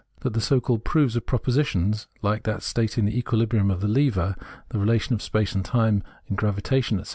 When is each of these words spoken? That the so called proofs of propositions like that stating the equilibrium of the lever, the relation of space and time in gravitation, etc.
That 0.21 0.33
the 0.33 0.41
so 0.41 0.59
called 0.59 0.83
proofs 0.83 1.15
of 1.15 1.27
propositions 1.27 2.07
like 2.23 2.41
that 2.45 2.63
stating 2.63 3.05
the 3.05 3.15
equilibrium 3.15 3.69
of 3.69 3.81
the 3.81 3.87
lever, 3.87 4.35
the 4.69 4.79
relation 4.79 5.13
of 5.13 5.21
space 5.21 5.53
and 5.53 5.63
time 5.63 6.01
in 6.25 6.35
gravitation, 6.35 6.99
etc. 6.99 7.09